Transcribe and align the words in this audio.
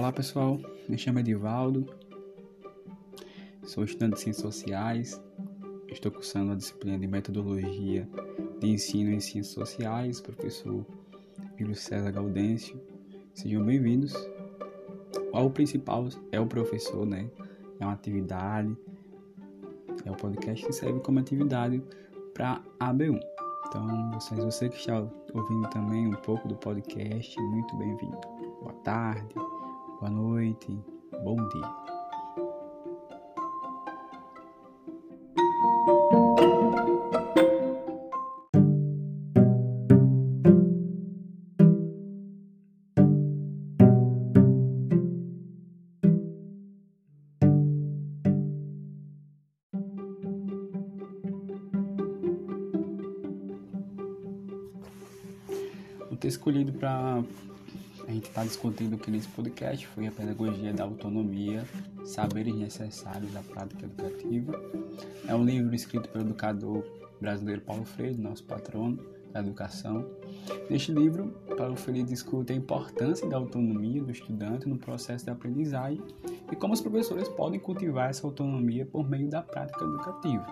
Olá 0.00 0.10
pessoal, 0.10 0.58
me 0.88 0.96
chamo 0.96 1.18
Edivaldo, 1.18 1.84
sou 3.64 3.84
estudante 3.84 4.14
de 4.14 4.20
Ciências 4.22 4.42
Sociais, 4.42 5.22
estou 5.88 6.10
cursando 6.10 6.52
a 6.52 6.54
disciplina 6.54 6.98
de 6.98 7.06
Metodologia 7.06 8.08
de 8.58 8.66
Ensino 8.66 9.10
em 9.10 9.20
Ciências 9.20 9.52
Sociais, 9.52 10.18
professor 10.18 10.86
Júlio 11.58 11.74
César 11.74 12.12
Gaudêncio. 12.12 12.80
Sejam 13.34 13.62
bem-vindos. 13.62 14.14
O 15.34 15.50
principal 15.50 16.08
é 16.32 16.40
o 16.40 16.46
professor, 16.46 17.04
né? 17.04 17.30
É 17.78 17.84
uma 17.84 17.92
atividade, 17.92 18.74
é 20.06 20.10
o 20.10 20.16
podcast 20.16 20.64
que 20.64 20.72
serve 20.72 21.00
como 21.00 21.18
atividade 21.18 21.84
para 22.32 22.62
AB1. 22.80 23.20
Então, 23.66 24.12
vocês, 24.12 24.42
você 24.42 24.70
que 24.70 24.76
está 24.76 25.06
ouvindo 25.34 25.68
também 25.68 26.06
um 26.06 26.16
pouco 26.22 26.48
do 26.48 26.56
podcast, 26.56 27.38
muito 27.38 27.76
bem-vindo. 27.76 28.18
Boa 28.62 28.72
tarde, 28.82 29.34
boa 30.00 30.10
noite, 30.10 30.78
bom 31.22 31.36
dia. 31.48 31.90
Escolhido 56.22 56.72
para 56.74 57.24
a 58.10 58.12
gente 58.12 58.28
estar 58.28 58.40
tá 58.40 58.46
discutindo 58.46 58.96
aqui 58.96 59.08
nesse 59.08 59.28
podcast 59.28 59.86
foi 59.86 60.08
a 60.08 60.10
pedagogia 60.10 60.72
da 60.72 60.82
autonomia, 60.82 61.64
saberes 62.04 62.54
necessários 62.56 63.34
à 63.36 63.40
prática 63.40 63.86
educativa. 63.86 64.60
É 65.28 65.34
um 65.34 65.44
livro 65.44 65.72
escrito 65.72 66.08
pelo 66.08 66.24
educador 66.24 66.84
brasileiro 67.20 67.60
Paulo 67.60 67.84
Freire, 67.84 68.20
nosso 68.20 68.42
patrono 68.42 68.98
da 69.32 69.38
educação. 69.38 70.04
Neste 70.68 70.90
livro, 70.90 71.28
Paulo 71.56 71.76
Freire 71.76 72.02
discute 72.02 72.52
a 72.52 72.56
importância 72.56 73.28
da 73.28 73.36
autonomia 73.36 74.02
do 74.02 74.10
estudante 74.10 74.68
no 74.68 74.76
processo 74.76 75.26
de 75.26 75.30
aprendizagem 75.30 76.02
e 76.50 76.56
como 76.56 76.74
os 76.74 76.80
professores 76.80 77.28
podem 77.28 77.60
cultivar 77.60 78.10
essa 78.10 78.26
autonomia 78.26 78.84
por 78.84 79.08
meio 79.08 79.28
da 79.28 79.40
prática 79.40 79.84
educativa. 79.84 80.46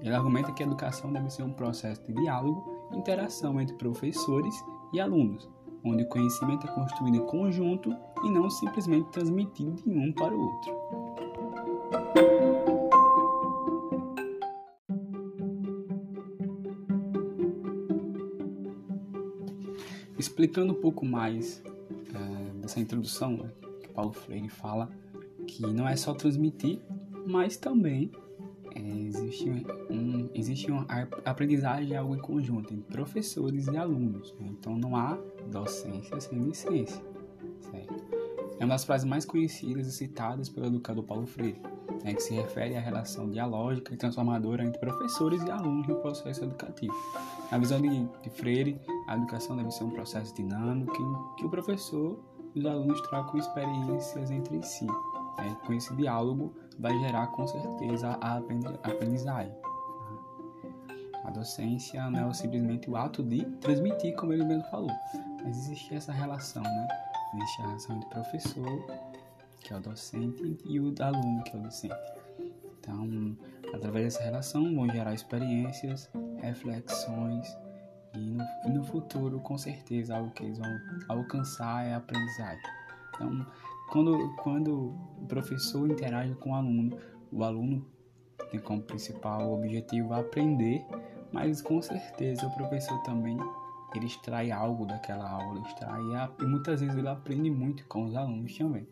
Ele 0.00 0.14
argumenta 0.14 0.52
que 0.52 0.62
a 0.62 0.66
educação 0.66 1.12
deve 1.12 1.30
ser 1.30 1.42
um 1.42 1.52
processo 1.52 2.00
de 2.04 2.12
diálogo 2.12 2.88
e 2.92 2.96
interação 2.96 3.60
entre 3.60 3.74
professores 3.74 4.54
e 4.92 5.00
alunos, 5.00 5.48
onde 5.84 6.02
o 6.02 6.06
conhecimento 6.06 6.66
é 6.66 6.70
construído 6.70 7.16
em 7.16 7.26
conjunto 7.26 7.94
e 8.24 8.30
não 8.30 8.48
simplesmente 8.48 9.10
transmitido 9.10 9.82
de 9.82 9.90
um 9.90 10.12
para 10.12 10.34
o 10.34 10.40
outro. 10.40 10.74
Explicando 20.18 20.72
um 20.72 20.80
pouco 20.80 21.04
mais 21.04 21.62
é, 22.14 22.60
dessa 22.60 22.80
introdução, 22.80 23.36
né, 23.36 23.50
que 23.82 23.88
Paulo 23.88 24.12
Freire 24.12 24.48
fala 24.48 24.88
que 25.46 25.66
não 25.66 25.86
é 25.86 25.94
só 25.96 26.14
transmitir, 26.14 26.80
mas 27.26 27.56
também 27.58 28.10
é, 28.74 28.80
existe, 28.80 29.50
existe 30.44 30.70
uma 30.70 30.86
aprendizagem 31.24 31.96
algo 31.96 32.14
em 32.14 32.20
conjunto 32.20 32.74
entre 32.74 32.92
professores 32.92 33.66
e 33.66 33.76
alunos. 33.76 34.34
Né? 34.38 34.48
Então 34.50 34.76
não 34.76 34.94
há 34.94 35.18
docência 35.50 36.20
sem 36.20 36.38
licença. 36.38 37.02
Certo? 37.70 38.04
É 38.60 38.64
uma 38.64 38.74
das 38.74 38.84
frases 38.84 39.06
mais 39.06 39.24
conhecidas 39.24 39.86
e 39.86 39.92
citadas 39.92 40.48
pelo 40.48 40.66
educador 40.66 41.02
Paulo 41.04 41.26
Freire, 41.26 41.60
né, 42.04 42.14
que 42.14 42.22
se 42.22 42.34
refere 42.34 42.76
à 42.76 42.80
relação 42.80 43.28
dialógica 43.28 43.92
e 43.92 43.96
transformadora 43.96 44.64
entre 44.64 44.78
professores 44.78 45.42
e 45.42 45.50
alunos 45.50 45.88
no 45.88 45.96
processo 45.96 46.44
educativo. 46.44 46.94
Na 47.50 47.58
visão 47.58 47.80
de, 47.80 48.04
de 48.22 48.30
Freire, 48.30 48.80
a 49.08 49.16
educação 49.16 49.56
deve 49.56 49.70
ser 49.70 49.84
um 49.84 49.90
processo 49.90 50.34
dinâmico 50.34 50.94
em 50.94 51.36
que 51.36 51.46
o 51.46 51.50
professor 51.50 52.18
e 52.54 52.60
os 52.60 52.66
alunos 52.66 53.00
trocam 53.02 53.38
experiências 53.40 54.30
entre 54.30 54.62
si. 54.62 54.86
Né? 54.86 55.56
Com 55.66 55.72
esse 55.72 55.92
diálogo, 55.96 56.54
vai 56.78 56.96
gerar 57.00 57.26
com 57.28 57.46
certeza 57.46 58.16
a 58.20 58.36
aprendizagem. 58.36 59.52
A 61.24 61.30
docência 61.30 62.08
não 62.10 62.30
é 62.30 62.34
simplesmente 62.34 62.88
o 62.90 62.96
ato 62.96 63.22
de 63.22 63.44
transmitir, 63.60 64.14
como 64.14 64.32
ele 64.32 64.44
mesmo 64.44 64.64
falou, 64.64 64.90
mas 65.42 65.56
existe 65.56 65.94
essa 65.94 66.12
relação, 66.12 66.62
né? 66.62 66.88
Existe 67.34 67.62
a 67.62 67.66
relação 67.66 67.96
entre 67.96 68.08
professor, 68.10 68.86
que 69.60 69.72
é 69.72 69.76
o 69.76 69.80
docente, 69.80 70.58
e 70.66 70.78
o 70.78 70.94
aluno, 71.00 71.42
que 71.42 71.56
é 71.56 71.58
o 71.58 71.62
docente. 71.62 71.94
Então, 72.78 73.36
através 73.72 74.04
dessa 74.04 74.22
relação, 74.22 74.74
vão 74.74 74.88
gerar 74.90 75.14
experiências, 75.14 76.10
reflexões, 76.40 77.56
e 78.14 78.18
no, 78.18 78.44
e 78.66 78.68
no 78.68 78.84
futuro, 78.84 79.40
com 79.40 79.58
certeza, 79.58 80.16
algo 80.16 80.30
que 80.30 80.44
eles 80.44 80.58
vão 80.58 80.78
alcançar 81.08 81.86
é 81.86 81.94
a 81.94 81.96
aprendizagem. 81.96 82.62
Então, 83.14 83.46
quando, 83.90 84.36
quando 84.36 84.94
o 85.18 85.26
professor 85.26 85.90
interage 85.90 86.34
com 86.34 86.50
o 86.50 86.54
aluno, 86.54 86.98
o 87.32 87.42
aluno 87.42 87.84
tem 88.50 88.60
como 88.60 88.82
principal 88.82 89.52
objetivo 89.52 90.14
aprender, 90.14 90.84
mas 91.34 91.60
com 91.60 91.82
certeza 91.82 92.46
o 92.46 92.54
professor 92.54 92.96
também 93.02 93.36
ele 93.92 94.06
extrai 94.06 94.52
algo 94.52 94.86
daquela 94.86 95.28
aula, 95.28 95.60
extrai 95.66 96.00
e 96.40 96.44
muitas 96.44 96.80
vezes 96.80 96.96
ele 96.96 97.08
aprende 97.08 97.50
muito 97.50 97.84
com 97.86 98.04
os 98.04 98.14
alunos 98.14 98.56
também. 98.56 98.86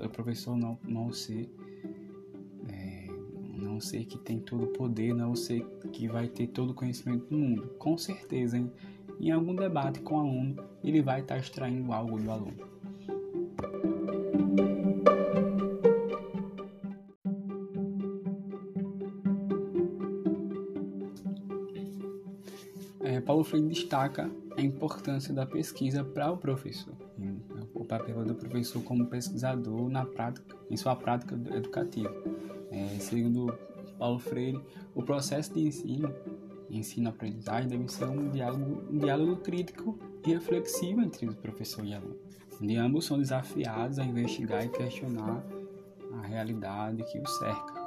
O 0.00 0.08
professor 0.08 0.56
não, 0.56 0.78
não 0.84 1.12
ser 1.12 1.52
é, 2.68 3.08
não 3.52 3.80
ser 3.80 4.04
que 4.04 4.18
tem 4.18 4.38
todo 4.38 4.64
o 4.64 4.66
poder, 4.68 5.12
não 5.12 5.34
ser 5.34 5.64
que 5.92 6.06
vai 6.06 6.28
ter 6.28 6.46
todo 6.46 6.70
o 6.70 6.74
conhecimento 6.74 7.26
do 7.26 7.36
mundo. 7.36 7.74
Com 7.78 7.98
certeza, 7.98 8.56
hein? 8.56 8.70
em 9.20 9.32
algum 9.32 9.54
debate 9.54 10.00
com 10.00 10.14
o 10.14 10.20
aluno, 10.20 10.56
ele 10.82 11.02
vai 11.02 11.20
estar 11.20 11.38
extraindo 11.38 11.92
algo 11.92 12.20
do 12.20 12.30
aluno. 12.30 12.73
É, 23.04 23.20
Paulo 23.20 23.44
Freire 23.44 23.68
destaca 23.68 24.30
a 24.56 24.60
importância 24.62 25.32
da 25.34 25.44
pesquisa 25.44 26.02
para 26.02 26.32
o 26.32 26.38
professor, 26.38 26.94
o 27.74 27.84
papel 27.84 28.24
do 28.24 28.34
professor 28.34 28.82
como 28.82 29.06
pesquisador 29.06 29.90
na 29.90 30.06
prática, 30.06 30.56
em 30.70 30.76
sua 30.76 30.96
prática 30.96 31.38
educativa. 31.54 32.12
É, 32.70 32.86
segundo 32.98 33.56
Paulo 33.98 34.18
Freire, 34.18 34.58
o 34.94 35.02
processo 35.02 35.52
de 35.52 35.66
ensino, 35.66 36.12
ensino-aprendizagem 36.70 37.68
deve 37.68 37.88
ser 37.88 38.06
um 38.06 38.30
diálogo, 38.30 38.82
um 38.90 38.98
diálogo 38.98 39.36
crítico 39.36 39.98
e 40.26 40.32
reflexivo 40.32 41.02
entre 41.02 41.26
o 41.28 41.34
professor 41.34 41.84
e 41.84 41.92
o 41.92 41.96
aluno, 41.96 42.16
onde 42.60 42.76
ambos 42.76 43.04
são 43.04 43.18
desafiados 43.18 43.98
a 43.98 44.04
investigar 44.04 44.64
e 44.64 44.68
questionar 44.70 45.44
a 46.14 46.26
realidade 46.26 47.04
que 47.04 47.18
o 47.18 47.26
cerca. 47.26 47.83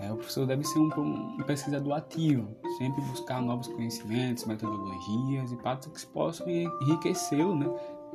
É, 0.00 0.12
o 0.12 0.16
professor 0.16 0.46
deve 0.46 0.64
ser 0.64 0.78
um, 0.78 0.90
um, 0.98 1.42
pesquisador 1.44 1.94
ativo, 1.94 2.48
sempre 2.78 3.00
buscar 3.02 3.40
novos 3.40 3.68
conhecimentos, 3.68 4.44
metodologias 4.44 5.52
e 5.52 5.56
práticas 5.56 6.04
que 6.04 6.10
possam 6.10 6.48
enriquecê-lo 6.48 7.54
né, 7.54 7.66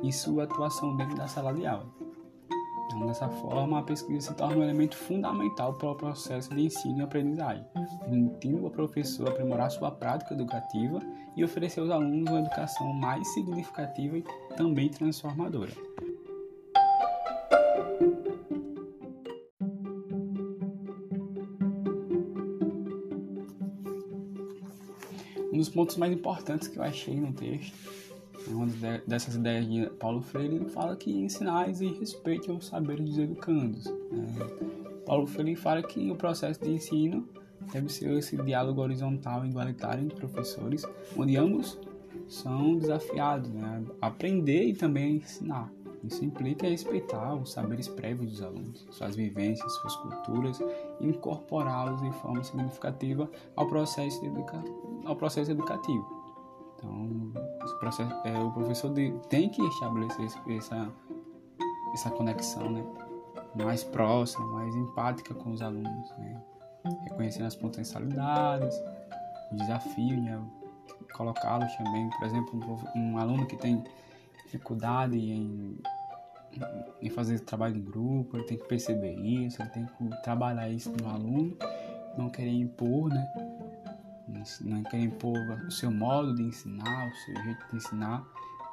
em 0.02 0.12
sua 0.12 0.44
atuação 0.44 0.96
dentro 0.96 1.16
da 1.16 1.26
sala 1.26 1.52
de 1.52 1.66
aula. 1.66 1.86
Então, 2.86 3.06
dessa 3.06 3.28
forma, 3.28 3.78
a 3.78 3.82
pesquisa 3.82 4.28
se 4.28 4.34
torna 4.34 4.56
um 4.56 4.62
elemento 4.64 4.96
fundamental 4.96 5.74
para 5.74 5.90
o 5.90 5.94
processo 5.94 6.52
de 6.52 6.66
ensino 6.66 6.98
e 6.98 7.02
aprendizagem, 7.02 7.64
permitindo 8.00 8.64
ao 8.64 8.70
professor 8.70 9.28
aprimorar 9.28 9.70
sua 9.70 9.92
prática 9.92 10.34
educativa 10.34 10.98
e 11.36 11.44
oferecer 11.44 11.80
aos 11.80 11.90
alunos 11.90 12.28
uma 12.28 12.40
educação 12.40 12.92
mais 12.92 13.26
significativa 13.28 14.18
e 14.18 14.24
também 14.56 14.88
transformadora. 14.88 15.70
Dos 25.60 25.68
pontos 25.68 25.96
mais 25.96 26.12
importantes 26.12 26.68
que 26.68 26.78
eu 26.78 26.82
achei 26.82 27.14
no 27.14 27.32
texto, 27.32 27.74
uma 28.48 28.66
dessas 29.06 29.34
ideias 29.34 29.68
de 29.68 29.90
Paulo 29.98 30.22
Freire, 30.22 30.54
ele 30.54 30.68
fala 30.70 30.96
que 30.96 31.12
ensinar 31.12 31.68
exige 31.68 32.00
respeito 32.00 32.50
aos 32.50 32.66
saberes 32.66 33.04
dos 33.04 33.18
educandos. 33.18 33.84
Né? 33.84 34.26
Paulo 35.04 35.26
Freire 35.26 35.54
fala 35.56 35.82
que 35.82 36.10
o 36.10 36.16
processo 36.16 36.58
de 36.60 36.70
ensino 36.70 37.28
deve 37.72 37.90
ser 37.90 38.10
esse 38.16 38.36
diálogo 38.38 38.80
horizontal 38.80 39.44
e 39.44 39.50
igualitário 39.50 40.02
entre 40.02 40.16
professores, 40.16 40.86
onde 41.14 41.36
ambos 41.36 41.78
são 42.26 42.76
desafiados 42.76 43.50
né? 43.50 43.84
a 44.00 44.06
aprender 44.06 44.64
e 44.64 44.74
também 44.74 45.04
a 45.04 45.16
ensinar. 45.16 45.72
Isso 46.02 46.24
implica 46.24 46.66
respeitar 46.66 47.34
os 47.34 47.52
saberes 47.52 47.88
prévios 47.88 48.30
dos 48.30 48.42
alunos, 48.42 48.86
suas 48.90 49.16
vivências, 49.16 49.70
suas 49.76 49.96
culturas, 49.96 50.60
e 50.98 51.06
incorporá-los 51.06 52.00
de 52.00 52.10
forma 52.12 52.42
significativa 52.42 53.30
ao 53.54 53.66
processo, 53.66 54.24
educa 54.24 54.62
ao 55.04 55.14
processo 55.14 55.50
educativo. 55.50 56.20
Então, 56.76 57.32
processo, 57.78 58.14
é, 58.24 58.38
o 58.38 58.50
professor 58.52 58.90
de, 58.92 59.12
tem 59.28 59.50
que 59.50 59.62
estabelecer 59.62 60.26
essa, 60.48 60.90
essa 61.92 62.10
conexão, 62.10 62.70
né? 62.70 62.84
Mais 63.56 63.84
próxima, 63.84 64.46
mais 64.46 64.74
empática 64.74 65.34
com 65.34 65.50
os 65.50 65.60
alunos, 65.60 66.10
né? 66.18 66.40
Reconhecendo 67.10 67.46
as 67.46 67.56
potencialidades, 67.56 68.74
o 69.52 69.56
desafio, 69.56 70.20
né? 70.22 70.40
Colocá-los 71.12 71.74
também, 71.76 72.08
por 72.10 72.26
exemplo, 72.26 72.80
um 72.94 73.18
aluno 73.18 73.44
que 73.46 73.56
tem 73.56 73.84
dificuldade 74.50 75.16
em, 75.16 75.78
em 77.00 77.10
fazer 77.10 77.38
trabalho 77.40 77.76
em 77.76 77.82
grupo, 77.82 78.36
ele 78.36 78.44
tem 78.44 78.58
que 78.58 78.66
perceber 78.66 79.14
isso, 79.14 79.62
ele 79.62 79.70
tem 79.70 79.86
que 79.86 80.22
trabalhar 80.22 80.68
isso 80.68 80.92
no 81.00 81.08
aluno, 81.08 81.56
não 82.18 82.28
querer 82.28 82.50
impor, 82.50 83.08
né? 83.08 83.32
Não 84.60 84.82
querer 84.84 85.04
impor 85.04 85.38
o 85.66 85.70
seu 85.70 85.90
modo 85.90 86.34
de 86.34 86.42
ensinar, 86.42 87.08
o 87.08 87.14
seu 87.14 87.42
jeito 87.42 87.66
de 87.70 87.76
ensinar, 87.76 88.24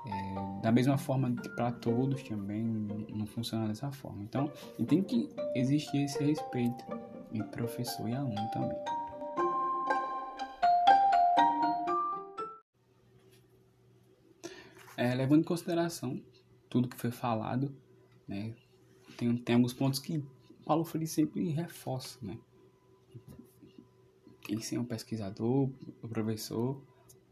é, 0.05 0.61
da 0.61 0.71
mesma 0.71 0.97
forma 0.97 1.33
para 1.55 1.71
todos 1.71 2.23
também 2.23 2.63
não 2.63 3.25
funciona 3.25 3.67
dessa 3.67 3.91
forma. 3.91 4.23
Então, 4.23 4.51
tem 4.87 5.03
que 5.03 5.29
existir 5.55 6.03
esse 6.03 6.23
respeito 6.23 6.85
entre 7.33 7.49
professor 7.49 8.07
e 8.07 8.15
aluno 8.15 8.49
também. 8.53 8.77
É, 15.07 15.15
levando 15.15 15.39
em 15.39 15.43
consideração 15.43 16.21
tudo 16.69 16.89
que 16.89 16.97
foi 16.97 17.11
falado, 17.11 17.73
né, 18.27 18.53
tem, 19.15 19.37
tem 19.37 19.55
alguns 19.55 19.71
pontos 19.73 19.99
que 19.99 20.21
Paulo 20.65 20.83
Freire 20.83 21.07
sempre 21.07 21.47
reforça, 21.49 22.19
né? 22.21 22.37
Ele 24.49 24.61
ser 24.61 24.77
um 24.77 24.83
pesquisador, 24.83 25.69
um 26.03 26.07
professor, 26.09 26.81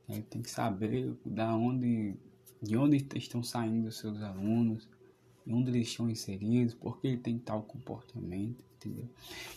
né, 0.08 0.24
tem 0.30 0.42
que 0.42 0.50
saber 0.50 1.14
da 1.26 1.54
onde 1.54 2.16
de 2.62 2.78
onde 2.78 3.06
estão 3.16 3.44
saindo 3.44 3.90
os 3.90 3.98
seus 3.98 4.22
alunos, 4.22 4.88
de 5.46 5.54
onde 5.54 5.70
eles 5.70 5.90
estão 5.90 6.10
inseridos, 6.10 6.74
por 6.74 7.00
que 7.00 7.08
ele 7.08 7.18
tem 7.18 7.38
tal 7.38 7.62
comportamento, 7.62 8.64
entendeu? 8.78 9.08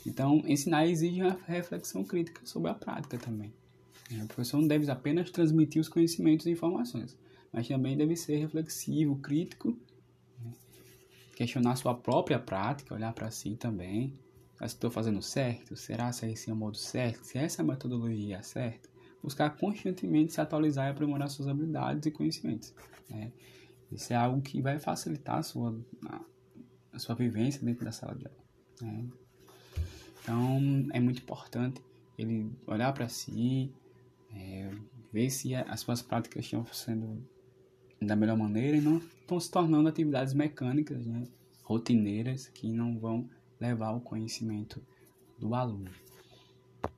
Então, 0.04 0.42
ensinar 0.44 0.86
exige 0.88 1.22
uma 1.22 1.38
reflexão 1.46 2.04
crítica 2.04 2.44
sobre 2.44 2.68
a 2.70 2.74
prática 2.74 3.16
também. 3.16 3.54
O 4.10 4.26
professor 4.26 4.60
não 4.60 4.66
deve 4.66 4.90
apenas 4.90 5.30
transmitir 5.30 5.80
os 5.80 5.88
conhecimentos 5.88 6.46
e 6.46 6.50
informações, 6.50 7.16
mas 7.52 7.68
também 7.68 7.96
deve 7.96 8.16
ser 8.16 8.36
reflexivo, 8.36 9.16
crítico, 9.16 9.76
né? 10.40 10.52
questionar 11.36 11.76
sua 11.76 11.94
própria 11.94 12.38
prática, 12.38 12.94
olhar 12.94 13.12
para 13.12 13.30
si 13.30 13.56
também. 13.56 14.18
Se 14.58 14.64
estou 14.64 14.90
fazendo 14.90 15.22
certo? 15.22 15.76
Será 15.76 16.10
se 16.12 16.26
esse 16.28 16.50
é 16.50 16.52
o 16.52 16.56
modo 16.56 16.76
certo? 16.76 17.24
Se 17.24 17.38
essa 17.38 17.62
metodologia 17.62 18.38
é 18.38 18.42
certa? 18.42 18.88
buscar 19.22 19.50
constantemente 19.56 20.32
se 20.32 20.40
atualizar 20.40 20.86
e 20.86 20.90
aprimorar 20.90 21.28
suas 21.28 21.48
habilidades 21.48 22.06
e 22.06 22.10
conhecimentos. 22.10 22.74
Né? 23.08 23.32
Isso 23.90 24.12
é 24.12 24.16
algo 24.16 24.40
que 24.40 24.60
vai 24.60 24.78
facilitar 24.78 25.38
a 25.38 25.42
sua, 25.42 25.78
a, 26.06 26.20
a 26.92 26.98
sua 26.98 27.14
vivência 27.14 27.64
dentro 27.64 27.84
da 27.84 27.92
sala 27.92 28.14
de 28.14 28.26
aula. 28.26 28.38
Né? 28.82 29.04
Então, 30.22 30.88
é 30.92 31.00
muito 31.00 31.22
importante 31.22 31.82
ele 32.18 32.50
olhar 32.66 32.92
para 32.92 33.08
si, 33.08 33.72
é, 34.34 34.70
ver 35.12 35.30
se 35.30 35.54
as 35.54 35.80
suas 35.80 36.02
práticas 36.02 36.44
estão 36.44 36.66
sendo 36.66 37.26
da 38.00 38.16
melhor 38.16 38.36
maneira 38.36 38.76
e 38.76 38.80
não 38.80 38.98
estão 38.98 39.38
se 39.40 39.50
tornando 39.50 39.88
atividades 39.88 40.34
mecânicas, 40.34 41.06
né, 41.06 41.24
rotineiras, 41.62 42.48
que 42.48 42.72
não 42.72 42.98
vão 42.98 43.28
levar 43.60 43.88
ao 43.88 44.00
conhecimento 44.00 44.80
do 45.38 45.54
aluno. 45.54 45.90